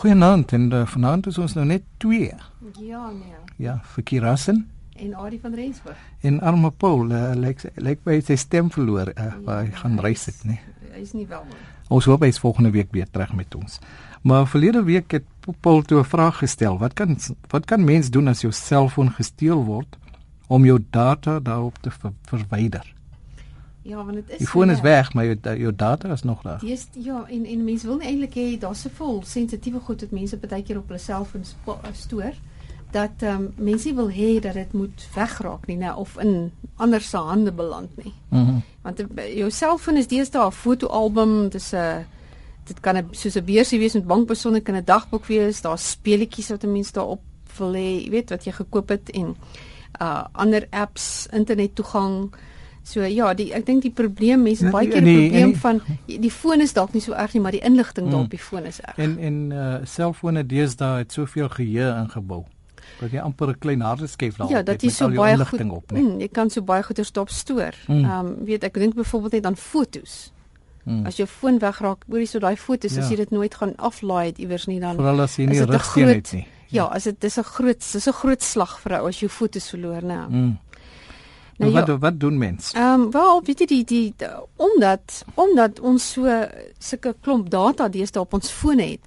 [0.00, 2.30] Goeienaand en uh, vanaand is ons nou net twee.
[2.80, 3.34] Ja, nee.
[3.60, 4.62] Ja, vir Kirassen
[4.96, 5.96] En Adie van Rensburg.
[6.20, 7.10] en Arme Paul.
[7.12, 10.56] Uh, lyk lyk by sy stem verloor uh, waar hy gaan reis het, nee.
[10.94, 11.58] Hy is nie wel man.
[11.92, 13.76] Ons hoop hy is volgende week weer terug met ons.
[14.22, 15.26] Maar verlede week het
[15.60, 16.78] Paul toe 'n vraag gestel.
[16.78, 17.18] Wat kan
[17.52, 19.98] wat kan mens doen as jou selfoon gesteel word
[20.48, 22.94] om jou data daarop te ver, verwyder?
[23.82, 26.60] Ja, want dit is Die foon is weg, maar jou jou data is nog daar.
[26.60, 30.10] Dis ja, en en mense wil nie eintlik hê daar's se vol sensitiewe goed wat
[30.10, 31.44] mense baie keer op hulle selfoon
[31.92, 32.34] stoor
[32.90, 37.00] dat ehm um, mense wil hê dat dit moet wegraak nie, nou of in ander
[37.00, 38.12] se hande beland nie.
[38.28, 42.06] Mm Want eh, jou selfoon is deesdae 'n fotoalbum, dis 'n
[42.64, 46.48] dit kan 'n soos 'n beursie wees met bankbesonderhede, kan 'n dagboek wees, daar's speletjies
[46.48, 47.20] wat 'n mens daarop
[47.58, 49.36] wil hê, jy weet wat jy gekoop het en
[50.00, 52.34] uh ander apps, internettoegang.
[52.82, 55.50] So ja, die ek dink die probleem mense Ja, baie die- keer die die- probleem
[55.52, 58.10] die- van die foon is dalk nie so erg nie, maar die inligting Mm.
[58.12, 58.96] daar op die foon is erg.
[58.98, 62.44] En en uh selfone deesdae het soveel geheue ingebou.
[63.00, 65.22] Dat jy amper 'n klein hardeskyf daarop Ja, dat het jy met so al jou
[65.22, 66.02] baie goed, op, nee.
[66.02, 67.72] mm, jy kan so baie goeie stop stoor.
[67.88, 68.04] Mm.
[68.04, 70.32] Ehm um, weet ek dink byvoorbeeld net aan fotos.
[70.84, 71.06] Mm.
[71.06, 73.10] As jou foon wegraak, hoorie so daai fotos as Ja.
[73.10, 76.04] jy dit nooit gaan aflaai het iewers nie dan Veral as jy is nie rigsteen
[76.04, 76.46] groot- het nie.
[76.68, 79.28] Ja, as dit dis 'n groot dis 'n groot slag vir 'n ou as jy
[79.28, 80.28] fotos verloor, né?
[80.28, 80.58] Mm.
[81.60, 81.98] Nou wat ja.
[81.98, 82.72] wat doen mens?
[82.72, 84.14] Ehm um, wel, weet jy die die,
[84.56, 86.46] omdat omdat ons so
[86.78, 89.00] sulke klomp data deesdae op ons fone het,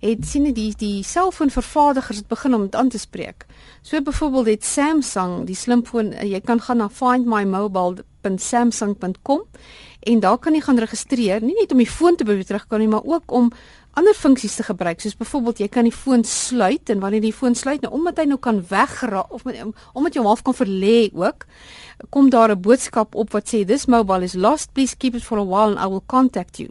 [0.00, 3.46] het sien jy die die selfoonvervaardigers het begin om dit aan te spreek.
[3.82, 9.40] So byvoorbeeld het Samsung, die slimfoon, eh, jy kan gaan na findmymobile.samsung.com
[10.00, 12.88] en daar kan jy gaan registreer, nie net om die foon te probeer terugkom nie,
[12.88, 13.52] maar ook om
[13.98, 17.56] ander funksies te gebruik soos byvoorbeeld jy kan die foon sluit en wanneer die foon
[17.58, 19.60] sluit nou omdat hy nou kan wegraak of met,
[19.94, 21.46] omdat jy hom half kan verlê ook
[22.14, 25.38] kom daar 'n boodskap op wat sê this mobile is lost please keep it for
[25.38, 26.70] a while and I will contact you.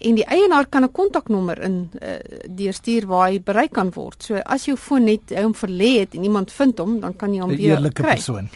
[0.00, 2.08] En die eienaar kan 'n kontaknommer in uh,
[2.48, 4.22] deurstuur waar hy bereik kan word.
[4.22, 7.40] So as jou foon net hom verlê het en iemand vind hom dan kan jy
[7.40, 8.14] hom 'n weer Eerlike kry.
[8.14, 8.48] persoon.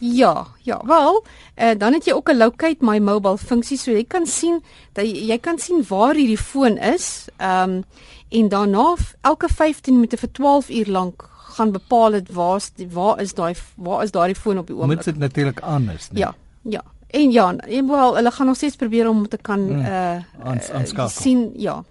[0.00, 1.24] Ja, ja, wel,
[1.56, 5.04] uh, dan het jy ook 'n locate my mobile funksie so jy kan sien dat
[5.06, 7.26] jy, jy kan sien waar hierdie foon is.
[7.36, 7.84] Ehm um,
[8.30, 13.20] en daarna elke 15 minute vir 12 uur lank gaan bepaal dit waar's die- waar
[13.20, 15.04] is daai waar is daardie foon op die Moet oomblik.
[15.04, 16.22] dit natuurlik anders, nee.
[16.22, 16.82] Ja, ja.
[17.10, 20.68] En ja, en wel hulle gaan nog steeds probeer om te kan Mm, uh aans-
[20.68, 21.22] uh, aanskakel.
[21.22, 21.84] sien ja.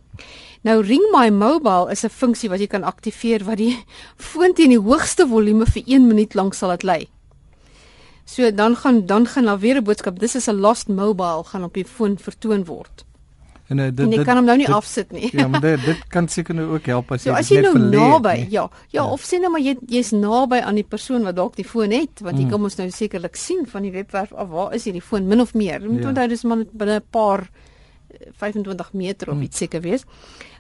[0.62, 3.84] Nou Ring My Mobile is 'n funksie wat jy kan aktiveer wat die
[4.18, 7.08] foon teen die hoogste volume vir 1 minuut lank sal dit lê.
[8.28, 10.20] So dan gaan dan gaan daar weer 'n boodskap.
[10.20, 13.06] Dis is 'n lost mobile gaan op die foon vertoon word.
[13.68, 15.30] En, uh, dit, En jy dit- kan hom nou nie dit- afsit nie.
[15.32, 17.62] Ja, maar dit dit kan seker nou ook help as jy So dit as jy
[17.62, 18.48] net nou naby, nee.
[18.50, 19.06] ja, ja, Ja.
[19.12, 22.20] of sê nou maar jy jy's naby aan die persoon wat dalk die foon het,
[22.22, 22.50] want jy Mm.
[22.50, 25.54] kan mos nou sekerlik sien van die webwerf af waar is hierdie foon min of
[25.54, 25.82] meer.
[25.82, 26.08] Jy moet Ja.
[26.08, 27.50] onthou dis maar net binne 'n paar
[28.40, 29.42] 25 meter of Mm.
[29.42, 30.06] iets seker wees.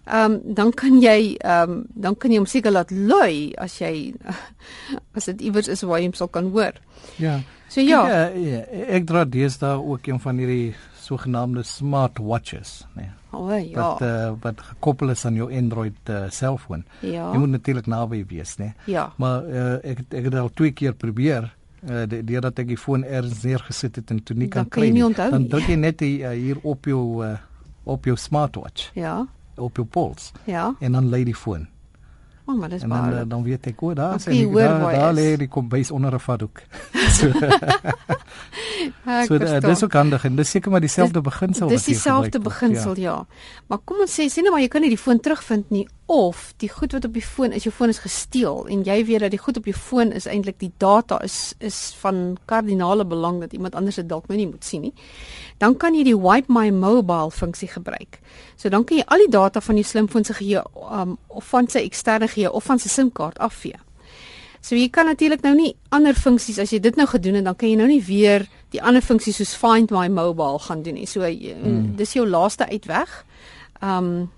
[0.06, 3.80] Ehm um, dan kan jy ehm um, dan kan jy hom seker laat lui as
[3.80, 4.14] jy
[5.16, 6.74] as dit iewers is waar jy hom sal kan hoor.
[7.18, 7.40] Ja.
[7.70, 10.76] So ja, uh, ja, ek dra deesdae ook een van hierdie
[11.08, 13.10] sogenaamde smartwatches, nee.
[13.32, 13.76] o ja.
[13.76, 16.84] Wat uh, wat gekoppel is aan jou Android uh, selfoon.
[17.02, 17.32] ja.
[17.34, 18.74] Jy moet natuurlik naby wees, nee.
[18.86, 19.10] ja.
[19.18, 21.50] Maar uh, ek ek het al twee keer probeer
[21.90, 25.04] uh, de- deurdat ek die foon ergens neergesit het en toe nie kan kry nie
[25.16, 27.36] Dan druk jy net die, uh, hier op jou uh,
[27.88, 29.26] op jou smartwatch, Ja.
[29.56, 30.74] op jou pols Ja.
[30.80, 31.68] en dan lê die foon.
[32.48, 33.24] O, maar dis En dan baie.
[33.24, 36.14] uh, dan weet ek o, daar kan jy en daar, daar lê die kombuis onder
[36.16, 36.62] 'n vatdoek.
[37.18, 37.28] so
[39.08, 39.70] Ek so uh, verstaan.
[39.70, 42.72] dis ook handig en dis seker maar dieselfde beginsel Dis wat jy dieselfde gebruik word,
[42.72, 43.26] beginsel, ja.
[43.68, 46.54] Maar kom ons sê sien nou maar jy kan nie die foon terugvind nie of
[46.58, 49.34] die goed wat op die foon is, jou foon is gesteel en jy weet dat
[49.34, 53.54] die goed op jou foon is eintlik die data is is van kardinale belang dat
[53.54, 54.94] iemand anders dit dalk nou nie moet sien nie.
[55.60, 58.22] Dan kan jy die wipe my mobile funksie gebruik.
[58.56, 61.68] So dan kan jy al die data van jou slimfoon se geheue um, of van
[61.68, 63.76] sy eksterne geheue of van sy SIM-kaart afvee.
[64.62, 67.60] So jy kan natuurlik nou nie ander funksies as jy dit nou gedoen het dan
[67.60, 71.06] kan jy nou nie weer die ander funksies soos find my mobile gaan doen nie.
[71.06, 71.98] So jy, mm.
[72.00, 73.12] dis jou laaste uitweg.
[73.84, 74.30] Um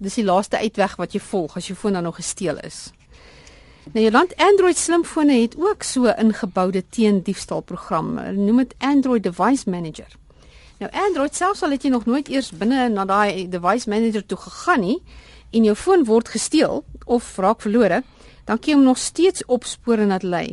[0.00, 2.88] dis die laaste uitweg wat jy volg as jou foon dan nog gesteel is.
[3.92, 8.16] Nou jou land Android slimfone het ook so ingeboude teen-diefstal program.
[8.18, 10.16] Hulle noem dit Android Device Manager.
[10.80, 14.38] Nou Android selfs al het jy nog nooit eers binne na daai device manager toe
[14.40, 14.98] gegaan nie
[15.50, 18.02] en jou foon word gesteel of raak verlore,
[18.46, 20.44] dan kan jy hom nog steeds opspoor en dit lê.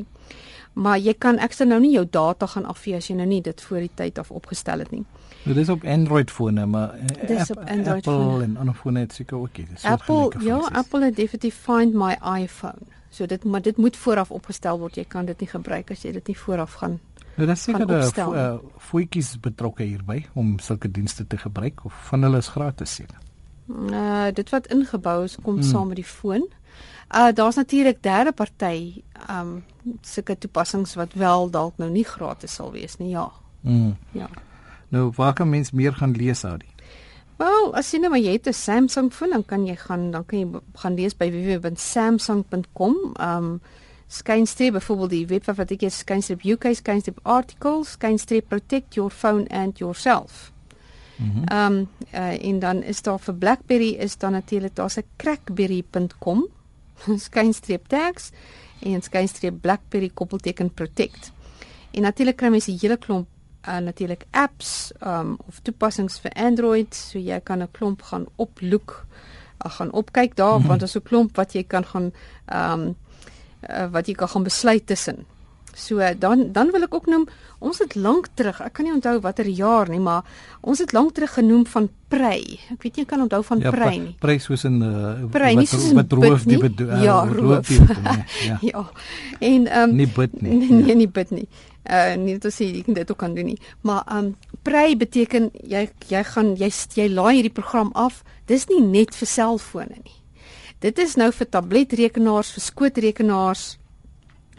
[0.77, 3.61] Maar jy kan ekstra nou nie jou data gaan afvee as jy nou nie dit
[3.65, 5.03] voor die tyd af opgestel het nie.
[5.47, 8.43] Nou dis op Android fone, maar uh, Dis op Android Apple fone.
[8.43, 9.83] en ander fone het seker ook iets.
[9.83, 12.13] Apple, ja, Apple het definitief find my
[12.43, 12.85] iPhone.
[13.09, 14.95] So dit maar dit moet vooraf opgestel word.
[14.95, 16.99] Jy kan dit nie gebruik as jy dit nie vooraf gaan.
[17.37, 18.57] Nou, daar seker daar uh,
[18.89, 23.17] voetjies betrokke hierby om sulke dienste te gebruik of van hulle is gratis seker.
[23.67, 25.63] Uh dit wat ingebou is kom mm.
[25.63, 26.47] saam met die foon.
[27.15, 29.63] Uh daar's natuurlik derde party um
[30.01, 33.09] sulke toepassings wat wel dalk nou nie gratis sal wees nie.
[33.09, 33.31] Ja.
[33.61, 33.97] Mm.
[34.11, 34.29] Ja.
[34.89, 36.63] Nou waar kan mens meer gaan lees uit?
[37.37, 40.25] Wel, as jy nou maar jy het 'n Samsung foon, dan kan jy gaan dan
[40.25, 42.95] kan jy gaan lees by www.samsung.com.
[43.19, 43.61] Um
[44.07, 49.47] skynstreep byvoorbeeld die webwerf wat ek is skynstreep UK skynstreep articles skynstreep protect your phone
[49.47, 50.51] and yourself.
[51.17, 51.43] Mhm.
[51.43, 56.47] Ehm um, uh, en dan is daar vir BlackBerry is dan natuurlik daar's 'n crackberry.com
[57.27, 58.31] skynstreep tags
[58.79, 61.31] en skynstreep BlackBerry koppelteken protect.
[61.91, 63.27] En natuurlik kry mens 'n hele klomp
[63.67, 69.05] uh, natuurlik apps um, of toepassings vir Android, so jy kan 'n klomp gaan oplook,
[69.65, 70.67] uh, gaan opkyk daar mm -hmm.
[70.67, 72.11] want daar's 'n klomp wat jy kan gaan
[72.45, 72.95] ehm um,
[73.69, 75.25] uh, wat jy kan gaan besluit tussen.
[75.77, 77.27] So dan dan wil ek ook noem
[77.61, 80.25] ons het lank terug, ek kan nie onthou watter jaar nie, maar
[80.61, 82.57] ons het lank terug genoem van prei.
[82.73, 84.15] Ek weet nie kan onthou van ja, prei nie.
[84.21, 86.91] Prei soos in uh, prei, wat soos wat roof die bedoel.
[86.97, 87.69] Uh, ja, roof.
[87.69, 88.59] Nee, ja.
[88.71, 88.83] ja.
[89.39, 90.57] En ehm um, nie bid nie.
[90.67, 91.47] Nee, nee, nie bid nie.
[91.85, 93.59] Uh nie dat sê jy kan dit ook kan doen nie.
[93.85, 94.35] Maar ehm um,
[94.65, 98.23] prei beteken jy jy gaan jy jy laai hierdie program af.
[98.49, 100.17] Dis nie net vir selfone nie.
[100.81, 103.77] Dit is nou vir tabletrekenaars, vir skootrekenaars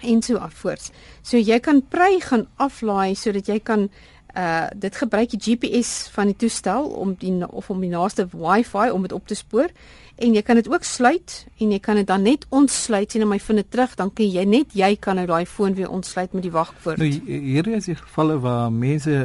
[0.03, 0.91] en so afvoorts.
[1.23, 3.89] So jy kan prei gaan aflaai sodat jy kan
[4.37, 8.91] uh dit gebruik die GPS van die toestel om die of om die naaste Wi-Fi
[8.93, 9.73] om dit op te spoor
[10.17, 13.31] en jy kan dit ook sluit en jy kan dit dan net ontsluit sien en
[13.31, 16.33] my vind dit terug dan kan jy net jy kan nou daai foon weer ontsluit
[16.33, 16.99] met die wagwoord.
[16.99, 19.17] Nou hier is die gevalle waar mense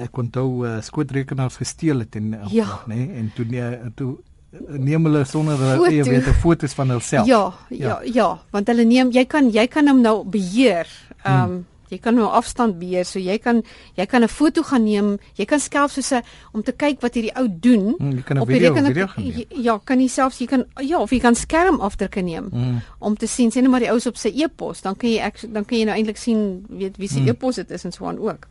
[0.00, 2.82] ek onthou uh, skootrekenaars gesteel het en ja.
[2.86, 4.16] nê nee, en toe nee, toe
[4.50, 7.26] neem hulle sonder eie wete foto's van hulself.
[7.28, 10.88] Ja, ja, ja, ja, want hulle neem jy kan jy kan hom nou beheer.
[11.22, 11.66] Ehm um, hmm.
[11.90, 13.06] jy kan nou afstand beheer.
[13.06, 13.62] So jy kan
[13.98, 15.18] jy kan 'n foto gaan neem.
[15.38, 17.94] Jy kan skelf soos 'n om te kyk wat hierdie ou doen.
[17.98, 19.46] Hmm, jy kan 'n video video geneem.
[19.48, 22.80] Ja, kan jy selfs jy kan ja, of jy kan skermafdrukke neem hmm.
[22.98, 25.64] om te sien sien maar die ou op sy e-pos, dan kan jy ek, dan
[25.64, 27.28] kan jy nou eintlik sien weet wie se hmm.
[27.28, 28.46] e-pos dit is en so aan ook.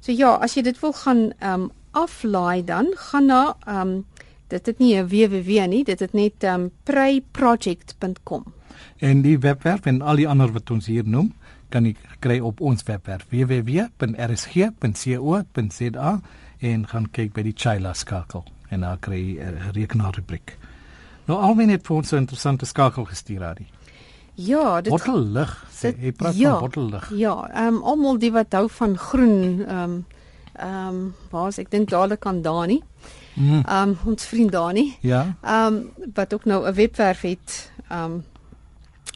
[0.00, 4.04] So ja, as jy dit wil gaan ehm um, aflaai dan gaan na ehm um,
[4.48, 8.44] dit het nie 'n www nie, dit het net um preyproject.com.
[8.96, 11.32] En die webwerf en al die ander wat ons hier noem,
[11.68, 13.90] kan jy kry op ons webwerf www.rsg.co.za
[16.58, 20.58] en gaan kyk by die Chila skakel en daar kry jy 'n rekenaarrubriek.
[21.26, 23.58] Nou alwen het vir ons 'n interessante skakel gestuur daar.
[24.34, 25.66] Ja, dit bottellig.
[25.70, 27.10] Sê, jy praat ja, van bottellig.
[27.14, 30.06] Ja, ehm um, almal die wat hou van groen, ehm um,
[30.52, 32.74] ehm um, waar's ek dink dadelik aan Dani.
[32.74, 32.82] Mhm.
[32.84, 34.96] Ehm um, ons vriend Dani.
[35.00, 35.36] Ja.
[35.42, 38.24] Ehm um, wat ook nou 'n webwerf het ehm um,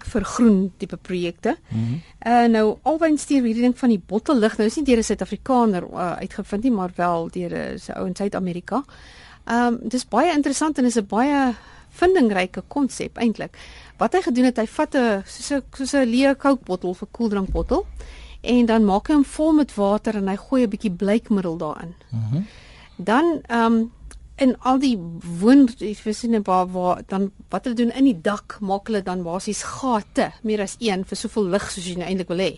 [0.09, 1.56] vir groen tipe projekte.
[1.69, 1.81] Mhm.
[1.81, 4.56] Mm uh, nou alwyn stuur hierdie ding van die bottellig.
[4.56, 8.17] Nou is nie deur 'n Suid-Afrikaner uh, uitgevind nie, maar wel deur 'n ou in
[8.17, 8.85] Suid-Amerika.
[9.44, 11.55] Ehm um, dis baie interessant en is 'n baie
[11.88, 13.56] vindingryke konsep eintlik.
[13.97, 17.03] Wat hy gedoen het, hy vat 'n soos 'n soos 'n leë Coke bottel of
[17.03, 17.87] 'n koeldrankbottel
[18.41, 21.94] en dan maak hy hom vol met water en hy gooi 'n bietjie bleikmiddel daarin.
[22.11, 22.37] Mhm.
[22.37, 22.47] Mm
[23.00, 23.93] dan ehm um,
[24.38, 24.96] in al die
[25.40, 29.62] woon nie waar waar dan wat hulle doen in die dak maak hulle dan basies
[29.62, 32.52] gate meer as een vir soveel lig soos jy nou eintlik wil hê.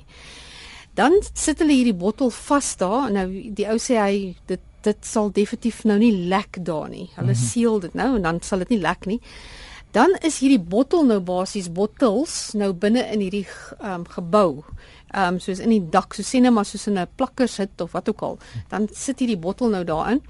[0.94, 3.10] Dan sit hulle hierdie bottel vas daar.
[3.12, 7.10] Nou die ou sê hy dit dit sal definitief nou nie lek daar nie.
[7.14, 7.48] Hulle mm -hmm.
[7.48, 9.20] seël dit nou en dan sal dit nie lek nie.
[9.90, 13.46] Dan is hierdie bottel nou basies bottels nou binne in hierdie
[13.82, 14.64] um, gebou.
[15.10, 17.92] Ehm um, soos in die dak, so sien net maar soos in 'n plakkershut of
[17.92, 18.38] wat ook al.
[18.68, 20.22] Dan sit hierdie bottel nou daarin.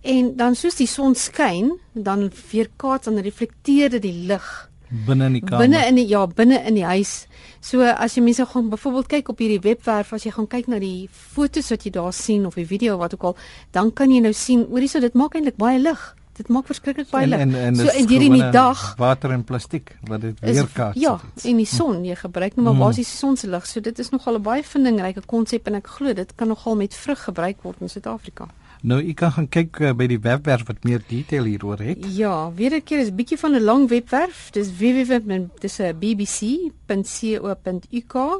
[0.00, 5.36] En dan soos die son skyn, dan weerkaats en reflekteer dit die lig binne in
[5.38, 5.64] die kamer.
[5.64, 7.26] Binne in die ja, binne in die huis.
[7.64, 10.80] So as jy mense gaan byvoorbeeld kyk op hierdie webwerf, as jy gaan kyk na
[10.82, 13.38] die fotos wat jy daar sien of die video wat ook al,
[13.72, 16.02] dan kan jy nou sien, hoorie so dit maak eintlik baie lig.
[16.32, 17.40] Dit maak verskriklik baie lig.
[17.76, 21.00] So in hierdie in dag water en plastiek wat dit weerkaats.
[21.00, 22.84] Ja, in die son, jy gebruik nou maar mm.
[22.86, 23.66] basies son se lig.
[23.68, 26.94] So dit is nogal 'n baie vindingryke konsep en ek glo dit kan nogal met
[26.94, 28.48] vrug gebruik word in Suid-Afrika.
[28.82, 31.98] Nou, ek kan gaan kyk uh, by die webwerf wat meer detail hieroor het.
[32.16, 34.50] Ja, weer 'n keer is 'n bietjie van 'n lang webwerf.
[34.50, 35.38] Dis www.bbc.co.uk,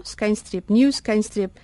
[0.02, 1.58] skynstreep news, skynstreep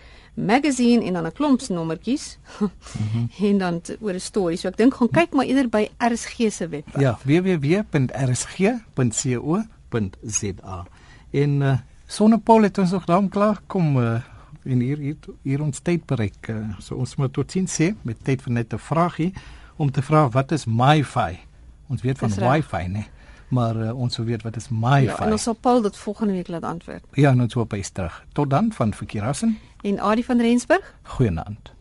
[0.46, 2.38] magazine en dan 'n klomp nommertjies.
[2.58, 2.70] Mm
[3.12, 3.30] -hmm.
[3.48, 4.56] en dan oor 'n storie.
[4.56, 7.00] So ek dink gaan kyk maar eerder by RSG se webwerf.
[7.00, 7.86] Ja, www.rsg.co.za.
[11.30, 14.20] En uh, Sonnepaul het ons nog dan klaar kom uh,
[14.64, 16.48] en hier hier, hier ons tyd bereik.
[16.48, 19.32] Uh, so ons moet tot sien sê met tyd vir net 'n vragie
[19.76, 21.38] om te vra wat is MiFi?
[21.88, 23.06] Ons weet van Wi-Fi, né?
[23.48, 25.04] Maar uh, ons wil weet wat is MiFi?
[25.04, 27.04] Ja, en ons sal Paul dit volgende week laat antwoord.
[27.12, 28.24] Ja, nou so op hy terug.
[28.32, 30.94] Tot dan van Verkeerassen en Adie van Rensburg.
[31.02, 31.72] Goeienaand.